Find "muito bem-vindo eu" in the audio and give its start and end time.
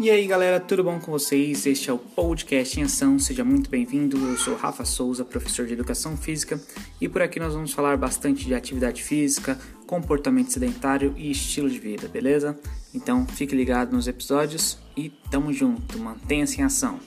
3.44-4.36